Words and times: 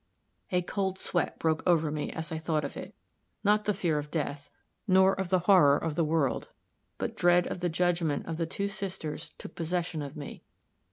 A 0.51 0.63
cold 0.63 0.97
sweat 0.97 1.37
broke 1.37 1.61
over 1.67 1.91
me 1.91 2.11
as 2.11 2.31
I 2.31 2.39
thought 2.39 2.65
of 2.65 2.75
it. 2.75 2.95
Not 3.43 3.65
the 3.65 3.73
fear 3.75 3.99
of 3.99 4.09
death, 4.09 4.49
nor 4.87 5.13
of 5.13 5.29
the 5.29 5.37
horror 5.45 5.77
of 5.77 5.93
the 5.93 6.03
world 6.03 6.47
but 6.97 7.15
dread 7.15 7.45
of 7.45 7.59
the 7.59 7.69
judgment 7.69 8.25
of 8.25 8.37
the 8.37 8.47
two 8.47 8.67
sisters 8.67 9.35
took 9.37 9.53
possession 9.53 10.01
of 10.01 10.17
me. 10.17 10.41